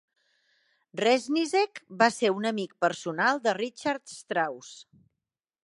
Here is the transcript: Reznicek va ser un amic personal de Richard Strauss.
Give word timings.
Reznicek 1.01 1.81
va 1.99 2.09
ser 2.15 2.31
un 2.37 2.49
amic 2.53 2.73
personal 2.87 3.43
de 3.47 3.55
Richard 3.59 4.15
Strauss. 4.17 4.73